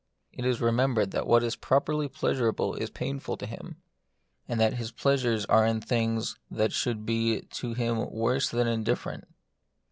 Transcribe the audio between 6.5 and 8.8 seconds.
should be to him worse than